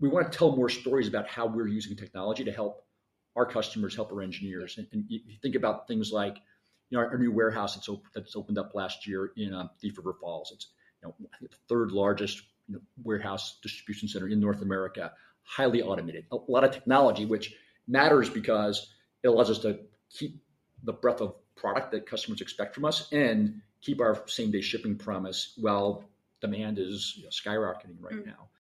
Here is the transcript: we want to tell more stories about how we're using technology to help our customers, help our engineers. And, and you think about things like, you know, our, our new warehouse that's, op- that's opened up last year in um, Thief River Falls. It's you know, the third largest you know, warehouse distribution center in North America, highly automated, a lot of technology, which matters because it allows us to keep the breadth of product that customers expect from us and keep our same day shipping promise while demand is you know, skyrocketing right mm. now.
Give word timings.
we 0.00 0.08
want 0.08 0.30
to 0.30 0.36
tell 0.36 0.54
more 0.54 0.68
stories 0.68 1.08
about 1.08 1.26
how 1.28 1.46
we're 1.46 1.66
using 1.66 1.96
technology 1.96 2.44
to 2.44 2.52
help 2.52 2.84
our 3.34 3.46
customers, 3.46 3.94
help 3.94 4.12
our 4.12 4.22
engineers. 4.22 4.78
And, 4.78 4.86
and 4.92 5.04
you 5.08 5.20
think 5.42 5.54
about 5.54 5.86
things 5.86 6.12
like, 6.12 6.36
you 6.90 6.96
know, 6.96 7.04
our, 7.04 7.10
our 7.10 7.18
new 7.18 7.32
warehouse 7.32 7.74
that's, 7.74 7.88
op- 7.88 8.06
that's 8.14 8.36
opened 8.36 8.58
up 8.58 8.74
last 8.74 9.06
year 9.06 9.32
in 9.36 9.52
um, 9.52 9.70
Thief 9.80 9.96
River 9.98 10.14
Falls. 10.20 10.52
It's 10.54 10.68
you 11.02 11.08
know, 11.08 11.28
the 11.40 11.48
third 11.68 11.92
largest 11.92 12.42
you 12.68 12.74
know, 12.76 12.80
warehouse 13.02 13.58
distribution 13.62 14.08
center 14.08 14.28
in 14.28 14.40
North 14.40 14.62
America, 14.62 15.12
highly 15.42 15.82
automated, 15.82 16.26
a 16.32 16.36
lot 16.48 16.64
of 16.64 16.72
technology, 16.72 17.24
which 17.24 17.54
matters 17.86 18.28
because 18.28 18.92
it 19.22 19.28
allows 19.28 19.50
us 19.50 19.58
to 19.60 19.78
keep 20.10 20.42
the 20.82 20.92
breadth 20.92 21.20
of 21.20 21.34
product 21.56 21.92
that 21.92 22.06
customers 22.06 22.40
expect 22.40 22.74
from 22.74 22.84
us 22.84 23.10
and 23.12 23.60
keep 23.80 24.00
our 24.00 24.22
same 24.26 24.50
day 24.50 24.60
shipping 24.60 24.96
promise 24.96 25.52
while 25.56 26.04
demand 26.40 26.78
is 26.78 27.14
you 27.16 27.24
know, 27.24 27.30
skyrocketing 27.30 27.96
right 28.00 28.14
mm. 28.14 28.26
now. 28.26 28.48